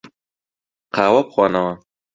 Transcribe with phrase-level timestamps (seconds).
[0.95, 1.73] قاوە بخۆنەوە.